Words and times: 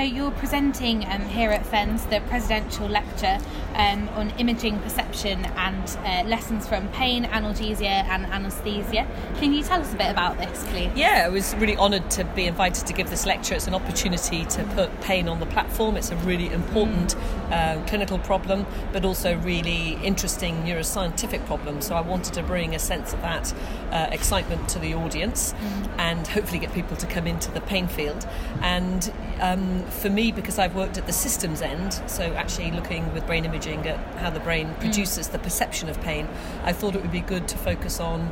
So 0.00 0.06
you're 0.06 0.30
presenting 0.30 1.04
um, 1.04 1.20
here 1.26 1.50
at 1.50 1.66
FENS 1.66 2.06
the 2.06 2.22
presidential 2.22 2.88
lecture 2.88 3.38
um, 3.74 4.08
on 4.14 4.30
imaging 4.38 4.78
perception 4.78 5.44
and 5.44 5.98
uh, 6.06 6.26
lessons 6.26 6.66
from 6.66 6.88
pain, 6.88 7.24
analgesia, 7.24 8.04
and 8.08 8.24
anaesthesia. 8.24 9.06
Can 9.36 9.52
you 9.52 9.62
tell 9.62 9.78
us 9.82 9.92
a 9.92 9.96
bit 9.96 10.10
about 10.10 10.38
this, 10.38 10.66
please? 10.68 10.90
Yeah, 10.96 11.24
I 11.26 11.28
was 11.28 11.54
really 11.56 11.76
honoured 11.76 12.10
to 12.12 12.24
be 12.24 12.46
invited 12.46 12.86
to 12.86 12.94
give 12.94 13.10
this 13.10 13.26
lecture. 13.26 13.54
It's 13.54 13.66
an 13.66 13.74
opportunity 13.74 14.46
to 14.46 14.64
put 14.74 15.02
pain 15.02 15.28
on 15.28 15.38
the 15.38 15.44
platform. 15.44 15.98
It's 15.98 16.10
a 16.10 16.16
really 16.16 16.50
important 16.50 17.14
uh, 17.50 17.82
clinical 17.86 18.18
problem, 18.18 18.64
but 18.94 19.04
also 19.04 19.36
really 19.40 19.98
interesting 20.02 20.62
neuroscientific 20.62 21.44
problem. 21.44 21.82
So 21.82 21.94
I 21.94 22.00
wanted 22.00 22.32
to 22.32 22.42
bring 22.42 22.74
a 22.74 22.78
sense 22.78 23.12
of 23.12 23.20
that 23.20 23.52
uh, 23.92 24.08
excitement 24.10 24.66
to 24.70 24.78
the 24.78 24.94
audience 24.94 25.54
and 25.98 26.26
hopefully 26.26 26.58
get 26.58 26.72
people 26.72 26.96
to 26.96 27.06
come 27.06 27.26
into 27.26 27.50
the 27.50 27.60
pain 27.60 27.86
field. 27.86 28.26
And 28.62 29.12
um, 29.40 29.82
for 29.86 30.10
me, 30.10 30.32
because 30.32 30.58
I've 30.58 30.74
worked 30.74 30.98
at 30.98 31.06
the 31.06 31.12
systems 31.12 31.62
end, 31.62 31.94
so 32.06 32.22
actually 32.34 32.70
looking 32.70 33.12
with 33.14 33.26
brain 33.26 33.44
imaging 33.44 33.86
at 33.86 33.98
how 34.16 34.30
the 34.30 34.40
brain 34.40 34.74
produces 34.80 35.28
the 35.28 35.38
perception 35.38 35.88
of 35.88 36.00
pain, 36.00 36.28
I 36.64 36.72
thought 36.72 36.94
it 36.94 37.02
would 37.02 37.12
be 37.12 37.20
good 37.20 37.48
to 37.48 37.58
focus 37.58 38.00
on 38.00 38.30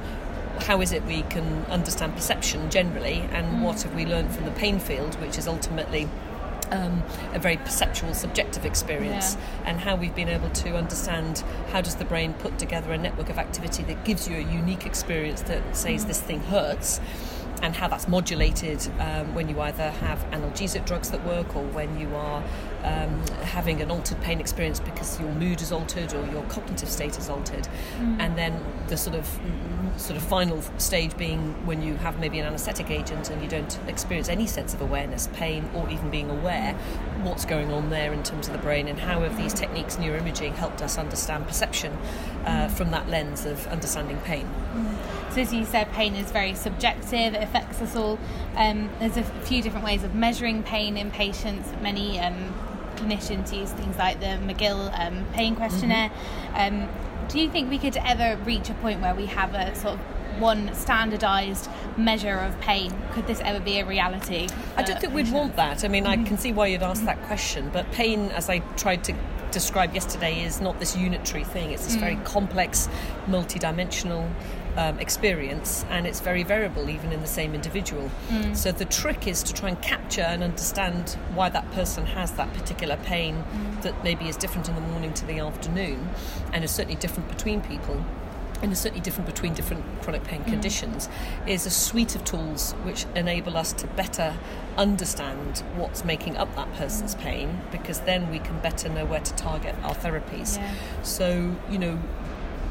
how 0.61 0.81
is 0.81 0.93
it 0.93 1.05
we 1.05 1.23
can 1.23 1.65
understand 1.67 2.15
perception 2.15 2.69
generally 2.71 3.21
and 3.33 3.63
what 3.63 3.83
have 3.83 3.95
we 3.95 4.05
learned 4.05 4.33
from 4.35 4.45
the 4.45 4.51
pain 4.53 4.79
field, 4.79 5.15
which 5.21 5.39
is 5.39 5.47
ultimately 5.47 6.09
um, 6.71 7.03
a 7.33 7.39
very 7.39 7.57
perceptual, 7.57 8.13
subjective 8.13 8.67
experience, 8.67 9.37
Yeah. 9.37 9.71
and 9.71 9.81
how 9.81 9.97
we've 9.97 10.15
been 10.15 10.29
able 10.29 10.51
to 10.51 10.77
understand 10.77 11.43
how 11.73 11.81
does 11.81 11.95
the 11.95 12.05
brain 12.05 12.35
put 12.35 12.59
together 12.59 12.93
a 12.93 12.99
network 12.99 13.31
of 13.31 13.39
activity 13.39 13.83
that 13.85 14.05
gives 14.05 14.29
you 14.29 14.37
a 14.37 14.41
unique 14.41 14.85
experience 14.85 15.43
that 15.43 15.77
says 15.77 16.05
this 16.07 16.21
thing 16.21 16.41
hurts. 16.43 17.01
And 17.61 17.75
how 17.75 17.89
that's 17.89 18.09
modulated 18.09 18.87
um, 19.01 19.35
when 19.35 19.49
you 19.49 19.61
either 19.61 19.91
have 19.91 20.19
analgesic 20.31 20.87
drugs 20.87 21.11
that 21.11 21.25
work 21.27 21.57
or 21.57 21.65
when 21.65 21.99
you 21.99 22.15
are 22.15 22.43
um, 22.85 23.27
having 23.43 23.81
an 23.81 23.91
altered 23.91 24.21
pain 24.21 24.41
experience 24.41 24.81
because 24.81 25.19
your 25.21 25.33
mood 25.33 25.61
is 25.61 25.73
altered 25.73 26.13
or 26.15 26.27
your 26.27 26.43
cognitive 26.45 26.89
state 26.89 27.19
is 27.19 27.29
altered. 27.29 27.69
And 28.19 28.37
then 28.37 28.63
the 28.89 28.97
sort 28.97 29.17
of 29.17 29.29
sort 29.97 30.17
of 30.17 30.23
final 30.23 30.63
stage 30.79 31.17
being 31.17 31.55
when 31.67 31.83
you 31.83 31.97
have 31.97 32.21
maybe 32.21 32.39
an 32.39 32.47
anaesthetic 32.47 32.91
agent 32.91 33.31
and 33.31 33.43
you 33.43 33.49
don't 33.49 33.79
experience 33.89 34.29
any 34.29 34.47
sense 34.47 34.75
of 34.75 34.81
awareness, 34.81 35.29
pain, 35.35 35.69
or 35.75 35.89
even 35.91 36.11
being 36.11 36.31
aware 36.31 36.75
what's 37.23 37.45
going 37.45 37.73
on 37.73 37.91
there 37.91 38.13
in 38.13 38.23
terms 38.23 38.47
of 38.47 38.53
the 38.53 38.61
brain 38.61 38.87
and 38.87 38.99
how 38.99 39.21
have 39.21 39.37
these 39.37 39.53
techniques, 39.53 39.97
neuroimaging, 39.97 40.55
helped 40.55 40.83
us 40.83 40.99
understand 40.99 41.47
perception 41.47 41.93
uh, 42.45 42.69
from 42.69 42.91
that 42.91 43.09
lens 43.09 43.45
of 43.45 43.67
understanding 43.69 44.19
pain. 44.19 44.49
So 45.31 45.43
as 45.43 45.53
you 45.53 45.65
said, 45.65 45.93
pain 45.93 46.15
is 46.15 46.31
very 46.31 46.55
subjective. 46.55 47.35
It 47.35 47.43
affects 47.43 47.81
us 47.81 47.97
all. 47.97 48.19
Um, 48.57 48.91
there's 48.99 49.17
a 49.17 49.23
few 49.23 49.63
different 49.63 49.85
ways 49.85 50.05
of 50.05 50.15
measuring 50.15 50.63
pain 50.63 50.97
in 50.97 51.11
patients. 51.11 51.71
Many 51.83 52.19
um, 52.19 52.55
clinicians 52.99 53.57
use 53.57 53.71
things 53.73 53.97
like 53.97 54.21
the 54.21 54.27
McGill 54.27 54.93
um, 54.99 55.25
pain 55.33 55.55
questionnaire. 55.55 56.11
Um, 56.55 56.89
do 57.29 57.39
you 57.39 57.51
think 57.51 57.71
we 57.71 57.79
could 57.79 57.97
ever 57.99 58.43
reach 58.45 58.71
a 58.71 58.75
point 58.75 59.01
where 59.01 59.15
we 59.15 59.27
have 59.27 59.55
a 59.55 59.75
sort 59.75 59.95
of 59.95 60.01
one 60.41 60.75
standardised 60.75 61.69
measure 61.97 62.39
of 62.39 62.59
pain? 62.61 62.93
Could 63.13 63.27
this 63.27 63.41
ever 63.41 63.61
be 63.61 63.79
a 63.79 63.87
reality? 63.87 64.49
I 64.77 64.83
don't 64.83 65.01
think 65.01 65.13
we'd 65.13 65.31
want 65.31 65.57
that. 65.57 65.85
I 65.85 65.89
mean, 65.89 66.07
I 66.07 66.23
can 66.25 66.39
see 66.39 66.53
why 66.53 66.69
you'd 66.69 66.83
ask 66.83 67.05
that 67.05 67.23
question, 67.25 67.71
but 67.73 67.91
pain, 67.93 68.31
as 68.31 68.49
I 68.49 68.61
tried 68.77 69.05
to 69.05 69.15
describe 69.51 69.95
yesterday, 69.95 70.43
is 70.43 70.61
not 70.61 70.79
this 70.79 70.97
unitary 70.97 71.45
thing. 71.45 71.73
It's 71.73 71.87
this 71.87 71.97
very 71.97 72.17
complex, 72.17 72.89
multidimensional 73.27 74.31
um, 74.79 74.99
experience, 75.01 75.85
and 75.91 76.07
it's 76.07 76.21
very 76.21 76.45
variable, 76.45 76.89
even 76.89 77.13
in 77.13 77.21
the 77.21 77.27
same 77.27 77.55
individual. 77.55 78.11
Mm. 78.29 78.57
So 78.57 78.73
the 78.73 78.85
trick 78.85 79.27
is 79.27 79.43
to 79.43 79.53
try 79.53 79.69
and 79.69 79.83
capture 79.83 80.23
and 80.23 80.43
understand 80.43 81.19
why 81.35 81.49
that 81.51 81.69
person 81.73 82.07
has 82.07 82.31
that 82.33 82.53
particular 82.55 82.97
pain 82.97 83.35
mm. 83.35 83.83
that 83.83 84.05
maybe 84.05 84.29
is 84.29 84.37
different 84.37 84.69
in 84.69 84.75
the 84.77 84.81
morning 84.81 85.13
to 85.15 85.27
the 85.27 85.41
afternoon, 85.41 86.09
and 86.53 86.65
is 86.65 86.71
certainly 86.71 86.97
different 86.97 87.29
between 87.29 87.61
people 87.61 88.05
and 88.61 88.73
is 88.73 88.79
certainly 88.81 89.01
different 89.01 89.27
between 89.27 89.55
different 89.55 89.85
chronic 90.03 90.25
pain 90.25 90.43
mm. 90.43 90.47
conditions, 90.47 91.09
is 91.47 91.67
a 91.67 91.71
suite 91.71 92.17
of 92.17 92.25
tools 92.25 92.73
which 92.85 93.07
enable 93.15 93.57
us 93.57 93.73
to 93.73 93.87
better 93.89 94.35
understand 94.77 95.59
what's 95.77 96.05
making 96.05 96.37
up 96.37 96.55
that 96.57 96.73
person's 96.75 97.15
pain, 97.17 97.61
because 97.71 98.01
then 98.01 98.31
we 98.31 98.39
can 98.39 98.59
better 98.61 98.89
know 98.89 99.05
where 99.05 99.21
to 99.21 99.35
target 99.35 99.75
our 99.83 99.95
therapies. 99.95 100.57
Yeah. 100.57 100.75
So, 101.03 101.55
you 101.71 101.79
know, 101.79 101.99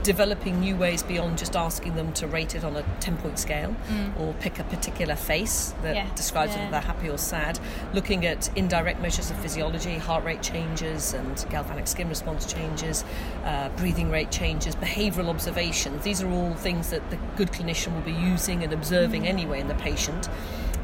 developing 0.04 0.60
new 0.60 0.76
ways 0.76 1.04
beyond 1.04 1.38
just 1.38 1.56
asking 1.56 1.96
them 1.96 2.14
to 2.14 2.28
rate 2.28 2.56
it 2.56 2.64
on 2.64 2.76
a 2.76 2.84
10 3.00 3.18
point 3.18 3.38
scale 3.40 3.76
or 4.18 4.34
pick 4.36 4.60
a 4.60 4.64
particular 4.64 5.16
face 5.16 5.74
that 5.82 5.96
Yeah, 5.96 6.08
describes 6.16 6.52
yeah. 6.54 6.60
whether 6.60 6.72
they're 6.72 6.82
happy 6.82 7.10
or 7.10 7.18
sad, 7.18 7.60
looking 7.94 8.26
at 8.26 8.50
indirect 8.58 9.02
measures 9.02 9.30
of 9.32 9.38
physiology, 9.40 9.96
heart 9.98 10.24
rate 10.24 10.42
changes 10.42 11.14
and 11.14 11.46
galvanic 11.50 11.88
skin 11.88 12.10
response 12.10 12.46
changes, 12.52 13.04
uh, 13.44 13.70
breathing 13.78 14.10
rate 14.10 14.32
changes, 14.32 14.76
behavioural 14.76 15.30
observations. 15.30 16.04
These 16.04 16.22
are 16.22 16.30
all 16.30 16.54
things 16.54 16.90
that 16.92 17.10
the 17.10 17.18
good 17.36 17.52
clinician 17.52 17.94
will 17.94 18.02
be 18.02 18.12
using 18.14 18.64
and 18.64 18.72
observing 18.74 19.28
anyway 19.28 19.60
in 19.60 19.68
the 19.68 19.76
patient. 19.76 20.30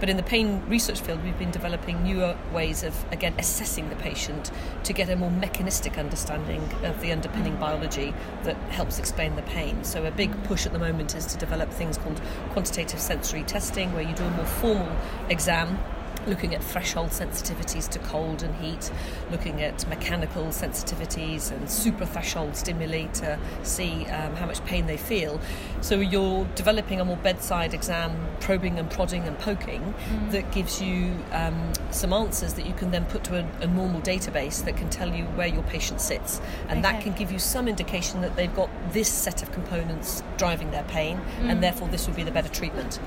But 0.03 0.09
in 0.09 0.17
the 0.17 0.23
pain 0.23 0.61
research 0.67 0.99
field, 0.99 1.23
we've 1.23 1.39
been 1.39 1.51
developing 1.51 2.03
newer 2.03 2.35
ways 2.51 2.83
of, 2.83 2.93
again, 3.13 3.33
assessing 3.37 3.87
the 3.87 3.95
patient 3.95 4.51
to 4.83 4.91
get 4.91 5.09
a 5.09 5.15
more 5.15 5.31
mechanistic 5.31 5.97
understanding 5.97 6.61
of 6.83 6.99
the 6.99 7.13
underpinning 7.13 7.55
biology 7.55 8.13
that 8.43 8.57
helps 8.69 8.99
explain 8.99 9.37
the 9.37 9.43
pain. 9.43 9.81
So, 9.85 10.03
a 10.03 10.11
big 10.11 10.43
push 10.43 10.65
at 10.65 10.73
the 10.73 10.77
moment 10.77 11.15
is 11.15 11.25
to 11.27 11.37
develop 11.37 11.71
things 11.71 11.97
called 11.97 12.19
quantitative 12.49 12.99
sensory 12.99 13.43
testing, 13.43 13.93
where 13.93 14.03
you 14.03 14.13
do 14.13 14.25
a 14.25 14.31
more 14.31 14.45
formal 14.45 14.93
exam 15.29 15.79
looking 16.27 16.55
at 16.55 16.63
threshold 16.63 17.09
sensitivities 17.09 17.89
to 17.89 17.99
cold 17.99 18.43
and 18.43 18.55
heat, 18.55 18.91
looking 19.31 19.61
at 19.61 19.87
mechanical 19.87 20.45
sensitivities 20.45 21.51
and 21.51 21.67
suprathreshold 21.67 22.55
stimuli 22.55 23.05
to 23.07 23.37
see 23.63 24.05
um, 24.07 24.35
how 24.35 24.45
much 24.45 24.63
pain 24.65 24.87
they 24.87 24.97
feel. 24.97 25.39
So 25.81 25.99
you're 25.99 26.45
developing 26.55 26.99
a 26.99 27.05
more 27.05 27.17
bedside 27.17 27.73
exam, 27.73 28.27
probing 28.39 28.79
and 28.79 28.89
prodding 28.89 29.23
and 29.23 29.37
poking, 29.39 29.93
that 30.29 30.51
gives 30.51 30.81
you 30.81 31.17
um, 31.31 31.73
some 31.91 32.13
answers 32.13 32.53
that 32.53 32.65
you 32.65 32.73
can 32.73 32.91
then 32.91 33.05
put 33.05 33.23
to 33.25 33.39
a, 33.39 33.47
a 33.61 33.67
normal 33.67 34.01
database 34.01 34.63
that 34.65 34.77
can 34.77 34.89
tell 34.89 35.13
you 35.13 35.25
where 35.25 35.47
your 35.47 35.63
patient 35.63 36.01
sits. 36.01 36.41
And 36.69 36.83
that 36.83 37.01
can 37.01 37.13
give 37.13 37.31
you 37.31 37.39
some 37.39 37.67
indication 37.67 38.21
that 38.21 38.35
they've 38.35 38.53
got 38.55 38.69
this 38.91 39.09
set 39.09 39.41
of 39.41 39.51
components 39.51 40.23
driving 40.37 40.71
their 40.71 40.83
pain, 40.83 41.19
and 41.41 41.61
therefore 41.61 41.87
this 41.87 42.07
would 42.07 42.15
be 42.15 42.23
the 42.23 42.31
better 42.31 42.49
treatment. 42.49 42.99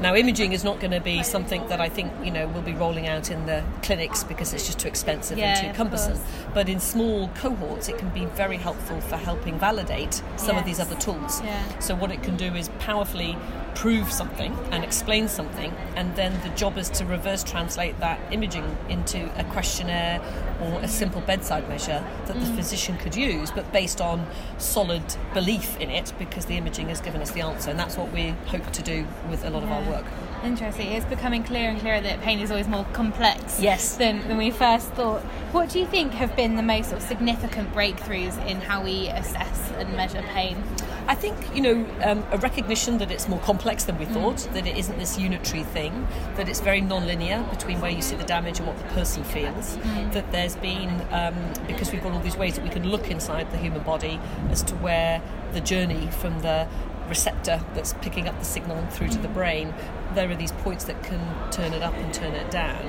Now, 0.00 0.14
imaging 0.14 0.52
is 0.52 0.64
not 0.64 0.80
going 0.80 0.92
to 0.92 1.00
be 1.00 1.22
something 1.22 1.66
that 1.68 1.80
I 1.80 1.88
think 1.88 2.12
you 2.24 2.30
know 2.30 2.41
will 2.46 2.62
be 2.62 2.72
rolling 2.72 3.08
out 3.08 3.30
in 3.30 3.46
the 3.46 3.62
clinics 3.82 4.24
because 4.24 4.52
it's 4.52 4.66
just 4.66 4.78
too 4.78 4.88
expensive 4.88 5.38
Yeah, 5.38 5.58
and 5.58 5.68
too 5.68 5.76
cumbersome. 5.76 6.18
But 6.54 6.68
in 6.68 6.80
small 6.80 7.28
cohorts, 7.36 7.88
it 7.88 7.98
can 7.98 8.10
be 8.10 8.24
very 8.26 8.56
helpful 8.56 9.00
for 9.00 9.16
helping 9.16 9.58
validate 9.58 10.22
some 10.36 10.56
of 10.56 10.64
these 10.64 10.80
other 10.80 10.96
tools. 10.96 11.40
Yeah. 11.42 11.78
So 11.78 11.94
what 11.94 12.10
it 12.10 12.22
can 12.22 12.36
do 12.36 12.54
is 12.54 12.68
powerfully 12.78 13.36
prove 13.74 14.12
something 14.12 14.56
and 14.70 14.84
explain 14.84 15.28
something, 15.28 15.72
and 15.96 16.14
then 16.14 16.38
the 16.42 16.50
job 16.50 16.78
is 16.78 16.90
to 16.90 17.04
reverse 17.04 17.42
translate 17.42 17.98
that 18.00 18.20
imaging 18.32 18.76
into 18.88 19.30
a 19.38 19.44
questionnaire 19.44 20.20
or 20.60 20.80
a 20.80 20.88
simple 20.88 21.20
bedside 21.22 21.68
measure 21.68 22.04
that 22.26 22.34
the 22.34 22.46
mm. 22.46 22.56
physician 22.56 22.96
could 22.98 23.16
use, 23.16 23.50
but 23.50 23.70
based 23.72 24.00
on 24.00 24.26
solid 24.58 25.02
belief 25.34 25.78
in 25.80 25.90
it, 25.90 26.12
because 26.18 26.46
the 26.46 26.56
imaging 26.56 26.88
has 26.88 27.00
given 27.00 27.20
us 27.20 27.30
the 27.32 27.40
answer, 27.40 27.70
and 27.70 27.78
that's 27.78 27.96
what 27.96 28.12
we 28.12 28.28
hope 28.46 28.70
to 28.72 28.82
do 28.82 29.06
with 29.30 29.44
a 29.44 29.50
lot 29.50 29.62
of 29.62 29.70
our 29.70 29.82
work. 29.90 30.04
Interesting. 30.42 30.88
It's 30.92 31.06
becoming 31.06 31.44
clearer 31.44 31.70
and 31.70 31.80
clearer 31.80 32.00
that 32.00 32.20
pain 32.20 32.40
is 32.40 32.50
always 32.50 32.66
more 32.66 32.84
complex 32.92 33.60
Yes. 33.60 33.96
than, 33.96 34.26
than 34.26 34.36
we 34.38 34.50
first 34.50 34.88
thought. 34.90 35.20
What 35.52 35.68
do 35.70 35.78
you 35.78 35.86
think 35.86 36.12
have 36.12 36.34
been 36.34 36.56
the 36.56 36.62
most 36.62 36.90
sort 36.90 37.00
of 37.02 37.06
significant 37.08 37.72
breakthroughs 37.74 38.44
in 38.46 38.60
how 38.60 38.82
we 38.82 39.08
assess 39.08 39.70
and 39.78 39.94
measure 39.94 40.22
pain? 40.34 40.62
I 41.06 41.14
think, 41.16 41.36
you 41.54 41.60
know, 41.62 41.86
um, 42.04 42.24
a 42.30 42.38
recognition 42.38 42.98
that 42.98 43.10
it's 43.10 43.28
more 43.28 43.40
complex 43.40 43.84
than 43.84 43.98
we 43.98 44.04
thought, 44.04 44.38
that 44.52 44.66
it 44.66 44.76
isn't 44.76 44.98
this 44.98 45.18
unitary 45.18 45.64
thing, 45.64 46.06
that 46.36 46.48
it's 46.48 46.60
very 46.60 46.80
non-linear 46.80 47.44
between 47.50 47.80
where 47.80 47.90
you 47.90 48.00
see 48.02 48.14
the 48.14 48.24
damage 48.24 48.58
and 48.58 48.68
what 48.68 48.78
the 48.78 48.84
person 48.94 49.24
feels, 49.24 49.76
that 50.12 50.30
there's 50.30 50.54
been, 50.56 51.04
um, 51.10 51.34
because 51.66 51.92
we've 51.92 52.02
got 52.02 52.12
all 52.12 52.20
these 52.20 52.36
ways 52.36 52.54
that 52.54 52.62
we 52.64 52.70
can 52.70 52.88
look 52.88 53.10
inside 53.10 53.50
the 53.50 53.58
human 53.58 53.82
body 53.82 54.20
as 54.50 54.62
to 54.62 54.74
where 54.76 55.20
the 55.52 55.60
journey 55.60 56.08
from 56.10 56.40
the 56.40 56.68
receptor 57.08 57.62
that's 57.74 57.92
picking 57.94 58.28
up 58.28 58.38
the 58.38 58.44
signal 58.44 58.84
through 58.86 59.08
to 59.08 59.18
the 59.18 59.28
brain, 59.28 59.74
there 60.14 60.30
are 60.30 60.34
these 60.34 60.52
points 60.52 60.84
that 60.84 61.02
can 61.02 61.50
turn 61.50 61.72
it 61.72 61.82
up 61.82 61.94
and 61.94 62.12
turn 62.14 62.34
it 62.34 62.50
down. 62.50 62.84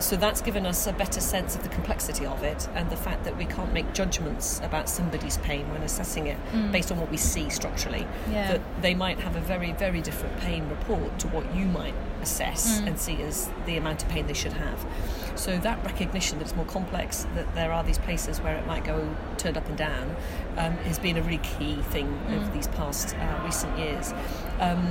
So 0.00 0.16
that's 0.16 0.40
given 0.40 0.66
us 0.66 0.86
a 0.86 0.92
better 0.92 1.20
sense 1.20 1.54
of 1.56 1.62
the 1.62 1.68
complexity 1.68 2.26
of 2.26 2.42
it 2.42 2.68
and 2.74 2.90
the 2.90 2.96
fact 2.96 3.24
that 3.24 3.36
we 3.36 3.46
can't 3.46 3.72
make 3.72 3.92
judgments 3.94 4.60
about 4.62 4.88
somebody's 4.88 5.38
pain 5.38 5.70
when 5.72 5.82
assessing 5.82 6.26
it 6.26 6.38
based 6.72 6.90
on 6.90 6.98
what 6.98 7.10
we 7.10 7.16
see 7.16 7.48
structurally. 7.48 8.06
Yeah. 8.30 8.52
That 8.52 8.82
they 8.82 8.94
might 8.94 9.18
have 9.20 9.36
a 9.36 9.40
very, 9.40 9.72
very 9.72 10.00
different 10.00 10.38
pain 10.40 10.68
report 10.68 11.18
to 11.20 11.28
what 11.28 11.54
you 11.54 11.66
might 11.66 11.94
assess 12.22 12.80
and 12.80 12.98
see 12.98 13.20
as 13.22 13.50
the 13.66 13.76
amount 13.76 14.02
of 14.02 14.08
pain 14.08 14.26
they 14.26 14.34
should 14.34 14.54
have. 14.54 14.84
So 15.36 15.58
that 15.58 15.84
recognition 15.84 16.38
that 16.38 16.44
it's 16.44 16.56
more 16.56 16.64
complex, 16.66 17.26
that 17.34 17.54
there 17.54 17.72
are 17.72 17.82
these 17.82 17.98
places 17.98 18.40
where 18.40 18.56
it 18.56 18.66
might 18.66 18.84
go 18.84 19.14
turned 19.36 19.56
up 19.56 19.66
and 19.68 19.76
down, 19.76 20.16
um, 20.56 20.72
has 20.78 20.98
been 20.98 21.16
a 21.16 21.22
really 21.22 21.38
key 21.38 21.76
thing 21.90 22.20
over 22.30 22.50
these 22.52 22.68
past 22.68 23.16
uh, 23.16 23.42
recent 23.44 23.76
years. 23.78 24.12
Um, 24.60 24.86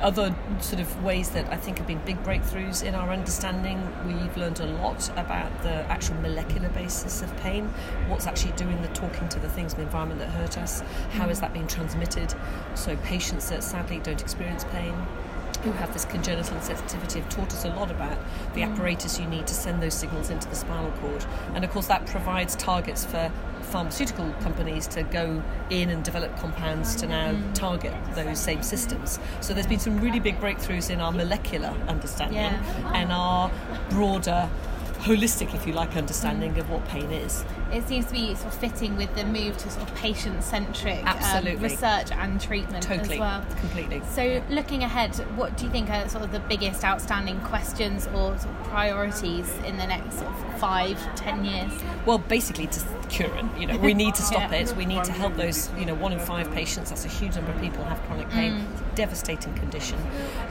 other 0.00 0.34
sort 0.60 0.80
of 0.80 1.02
ways 1.02 1.30
that 1.30 1.50
I 1.50 1.56
think 1.56 1.78
have 1.78 1.86
been 1.86 2.00
big 2.04 2.22
breakthroughs 2.24 2.82
in 2.82 2.94
our 2.94 3.10
understanding, 3.10 3.80
we've 4.06 4.33
we've 4.34 4.42
learned 4.42 4.60
a 4.60 4.66
lot 4.82 5.08
about 5.10 5.62
the 5.62 5.72
actual 5.90 6.16
molecular 6.16 6.68
basis 6.70 7.22
of 7.22 7.34
pain, 7.38 7.66
what's 8.08 8.26
actually 8.26 8.52
doing 8.52 8.80
the 8.82 8.88
talking 8.88 9.28
to 9.28 9.38
the 9.38 9.48
things 9.48 9.72
in 9.72 9.78
the 9.78 9.84
environment 9.84 10.20
that 10.20 10.28
hurt 10.30 10.58
us, 10.58 10.80
how 11.12 11.28
is 11.28 11.40
that 11.40 11.52
being 11.52 11.66
transmitted. 11.66 12.34
So, 12.74 12.96
patients 12.98 13.48
that 13.50 13.62
sadly 13.62 14.00
don't 14.00 14.20
experience 14.20 14.64
pain 14.64 14.94
who 15.62 15.72
have 15.72 15.92
this 15.92 16.04
congenital 16.04 16.56
insensitivity 16.58 17.22
have 17.22 17.28
taught 17.30 17.48
us 17.48 17.64
a 17.64 17.68
lot 17.68 17.90
about 17.90 18.18
the 18.54 18.60
mm. 18.60 18.70
apparatus 18.70 19.18
you 19.18 19.26
need 19.26 19.46
to 19.46 19.54
send 19.54 19.82
those 19.82 19.94
signals 19.94 20.28
into 20.28 20.46
the 20.48 20.56
spinal 20.56 20.90
cord. 21.00 21.24
And 21.54 21.64
of 21.64 21.70
course, 21.70 21.86
that 21.86 22.06
provides 22.06 22.54
targets 22.56 23.04
for 23.04 23.32
pharmaceutical 23.74 24.30
companies 24.34 24.86
to 24.86 25.02
go 25.02 25.42
in 25.68 25.90
and 25.90 26.04
develop 26.04 26.36
compounds 26.36 26.94
to 26.94 27.08
now 27.08 27.36
target 27.54 27.92
those 28.14 28.38
same 28.38 28.62
systems. 28.62 29.18
So 29.40 29.52
there's 29.52 29.66
been 29.66 29.80
some 29.80 29.98
really 29.98 30.20
big 30.20 30.38
breakthroughs 30.38 30.90
in 30.90 31.00
our 31.00 31.10
molecular 31.10 31.74
understanding 31.88 32.36
yeah. 32.36 32.92
and 32.94 33.10
our 33.10 33.50
broader 33.90 34.48
holistic, 35.04 35.54
if 35.54 35.66
you 35.66 35.74
like, 35.74 35.96
understanding 35.96 36.58
of 36.58 36.70
what 36.70 36.82
pain 36.88 37.10
is. 37.12 37.44
It 37.70 37.86
seems 37.86 38.06
to 38.06 38.12
be 38.12 38.34
sort 38.34 38.54
of 38.54 38.58
fitting 38.58 38.96
with 38.96 39.14
the 39.14 39.24
move 39.24 39.56
to 39.58 39.70
sort 39.70 39.88
of 39.88 39.94
patient-centric 39.96 41.04
um, 41.04 41.44
research 41.60 42.10
and 42.10 42.40
treatment 42.40 42.82
totally, 42.82 43.14
as 43.14 43.20
well. 43.20 43.44
Completely. 43.60 44.00
So, 44.12 44.22
yeah. 44.22 44.42
looking 44.48 44.82
ahead, 44.82 45.14
what 45.36 45.58
do 45.58 45.66
you 45.66 45.70
think 45.70 45.90
are 45.90 46.08
sort 46.08 46.24
of 46.24 46.32
the 46.32 46.40
biggest 46.40 46.84
outstanding 46.84 47.38
questions 47.40 48.06
or 48.08 48.38
sort 48.38 48.54
of 48.54 48.64
priorities 48.64 49.50
in 49.66 49.76
the 49.76 49.86
next 49.86 50.20
sort 50.20 50.30
of 50.30 50.58
five, 50.58 50.98
ten 51.16 51.44
years? 51.44 51.70
Well, 52.06 52.18
basically 52.18 52.66
to 52.68 52.80
cure 53.10 53.34
it. 53.36 53.44
You 53.58 53.66
know, 53.66 53.76
we 53.76 53.92
need 53.92 54.14
to 54.14 54.22
stop 54.30 54.50
yeah. 54.50 54.60
it. 54.60 54.74
We 54.74 54.86
need 54.86 55.04
to 55.04 55.12
help 55.12 55.36
those. 55.36 55.70
You 55.78 55.84
know, 55.84 55.94
one 55.94 56.12
in 56.12 56.18
five 56.18 56.50
patients. 56.52 56.88
That's 56.88 57.04
a 57.04 57.08
huge 57.08 57.36
number 57.36 57.52
of 57.52 57.60
people 57.60 57.84
have 57.84 58.00
chronic 58.04 58.30
pain. 58.30 58.52
Mm. 58.52 58.93
Devastating 58.94 59.54
condition. 59.54 59.98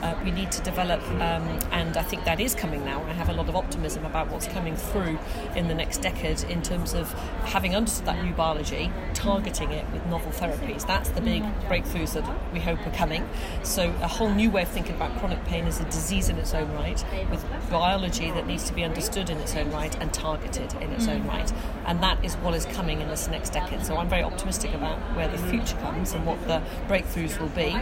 Uh, 0.02 0.20
we 0.24 0.32
need 0.32 0.52
to 0.52 0.62
develop, 0.62 1.02
um, 1.14 1.48
and 1.72 1.98
I 1.98 2.04
think 2.04 2.26
that 2.26 2.40
is 2.40 2.56
coming 2.56 2.84
now. 2.86 3.04
I 3.04 3.14
have 3.14 3.30
a 3.30 3.34
lot 3.34 3.50
of 3.50 3.56
optimism 3.56 4.06
about 4.06 4.30
what's 4.30 4.48
coming 4.48 4.76
through 4.76 5.20
in 5.56 5.68
the 5.68 5.76
next 5.76 6.02
decade 6.02 6.44
in 6.44 6.62
terms 6.62 6.94
of 6.94 7.12
having 7.46 7.76
understood 7.76 8.06
that 8.06 8.24
new 8.24 8.34
biology, 8.34 8.92
targeting 9.14 9.72
it 9.72 9.86
with 9.92 10.06
novel 10.08 10.32
therapies. 10.32 10.86
That's 10.86 11.10
the 11.10 11.22
big 11.22 11.44
breakthroughs 11.68 12.14
that 12.14 12.26
we 12.54 12.60
hope 12.60 12.86
are 12.86 12.92
coming. 12.92 13.28
So 13.64 13.94
a 14.02 14.08
whole 14.08 14.30
new 14.30 14.50
way 14.50 14.64
of 14.64 14.70
thinking 14.70 14.96
about 14.96 15.18
chronic 15.20 15.44
pain 15.46 15.66
as 15.66 15.80
a 15.80 15.86
disease 15.86 16.30
in 16.30 16.38
its 16.38 16.54
own 16.54 16.72
right, 16.74 17.04
with 17.30 17.46
biology 17.70 18.32
that 18.32 18.48
needs 18.48 18.64
to 18.66 18.74
be 18.74 18.84
understood 18.84 19.30
in 19.30 19.38
its 19.38 19.56
own 19.56 19.72
right 19.72 19.96
and 20.02 20.14
targeted 20.14 20.74
in 20.82 20.92
its 20.92 21.08
own 21.08 21.26
right. 21.28 21.52
And 21.86 22.02
that 22.04 22.24
is 22.24 22.36
what 22.36 22.54
is 22.54 22.66
coming 22.66 23.02
in 23.02 23.08
this 23.08 23.28
next 23.28 23.52
decade. 23.52 23.86
So 23.86 23.98
I'm 23.98 24.10
very 24.10 24.24
optimistic 24.24 24.74
about 24.74 24.98
where 25.16 25.28
the 25.28 25.38
future 25.38 25.78
comes 25.78 26.14
and 26.14 26.26
what 26.26 26.46
the 26.48 26.62
breakthroughs 26.88 27.40
will 27.40 27.50
be. 27.50 27.76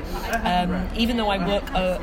Um, 0.51 0.89
even 0.95 1.17
though 1.17 1.29
I 1.29 1.45
work 1.45 1.73
uh, 1.73 1.97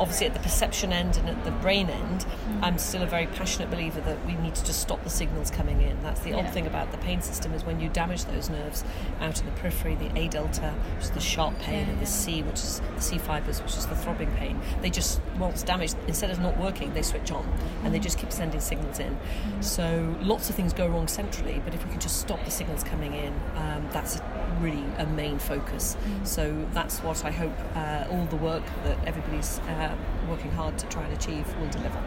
obviously 0.00 0.26
at 0.26 0.34
the 0.34 0.40
perception 0.40 0.92
end 0.92 1.16
and 1.16 1.28
at 1.28 1.44
the 1.44 1.50
brain 1.50 1.88
end, 1.88 2.26
I'm 2.62 2.78
still 2.78 3.02
a 3.02 3.06
very 3.06 3.26
passionate 3.26 3.70
believer 3.70 4.00
that 4.00 4.24
we 4.26 4.34
need 4.36 4.54
to 4.54 4.64
just 4.64 4.80
stop 4.80 5.02
the 5.04 5.10
signals 5.10 5.50
coming 5.50 5.80
in. 5.82 6.02
That's 6.02 6.20
the 6.20 6.30
yeah. 6.30 6.38
odd 6.38 6.50
thing 6.50 6.66
about 6.66 6.92
the 6.92 6.98
pain 6.98 7.20
system 7.20 7.52
is 7.52 7.64
when 7.64 7.80
you 7.80 7.88
damage 7.88 8.24
those 8.24 8.48
nerves 8.50 8.84
out 9.20 9.40
in 9.40 9.46
the 9.46 9.52
periphery, 9.52 9.94
the 9.94 10.10
A 10.18 10.28
delta, 10.28 10.74
which 10.96 11.04
is 11.04 11.10
the 11.10 11.20
sharp 11.20 11.58
pain, 11.58 11.86
yeah, 11.86 11.92
and 11.92 12.00
the 12.00 12.06
C, 12.06 12.42
which 12.42 12.60
is 12.60 12.80
the 12.94 13.00
C 13.00 13.18
fibers, 13.18 13.60
which 13.62 13.76
is 13.76 13.86
the 13.86 13.96
throbbing 13.96 14.30
pain. 14.32 14.60
They 14.82 14.90
just 14.90 15.20
once 15.38 15.62
damaged, 15.62 15.96
instead 16.06 16.30
of 16.30 16.38
not 16.40 16.58
working, 16.58 16.92
they 16.94 17.02
switch 17.02 17.30
on, 17.30 17.46
and 17.84 17.94
they 17.94 17.98
just 17.98 18.18
keep 18.18 18.32
sending 18.32 18.60
signals 18.60 18.98
in. 18.98 19.14
Mm-hmm. 19.14 19.62
So 19.62 20.16
lots 20.20 20.48
of 20.50 20.56
things 20.56 20.72
go 20.72 20.86
wrong 20.86 21.08
centrally, 21.08 21.60
but 21.64 21.74
if 21.74 21.84
we 21.84 21.90
can 21.90 22.00
just 22.00 22.20
stop 22.20 22.44
the 22.44 22.50
signals 22.50 22.84
coming 22.84 23.14
in, 23.14 23.32
um, 23.56 23.88
that's 23.92 24.20
really 24.60 24.84
a 24.98 25.06
main 25.06 25.38
focus. 25.38 25.96
Mm-hmm. 25.96 26.24
So 26.24 26.66
that's 26.72 26.98
what 27.00 27.24
I 27.24 27.30
hope 27.30 27.52
uh, 27.74 28.06
all 28.10 28.24
the 28.26 28.36
work 28.36 28.64
that 28.84 28.98
everybody's 29.06 29.58
uh, 29.60 29.94
working 30.28 30.50
hard 30.52 30.78
to 30.78 30.86
try 30.86 31.04
and 31.04 31.12
achieve 31.12 31.46
will 31.58 31.68
deliver. 31.68 32.02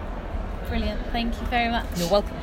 Brilliant. 0.68 1.02
Thank 1.12 1.40
you 1.40 1.48
very 1.48 1.70
much. 1.70 1.86
You're 1.98 2.10
welcome. 2.10 2.38